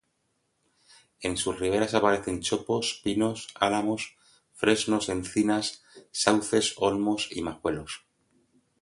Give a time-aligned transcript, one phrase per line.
[1.21, 4.17] En sus riberas aparecen chopos, pinos, álamos,
[4.55, 8.03] fresnos, encinas, sauces, olmos y majuelos.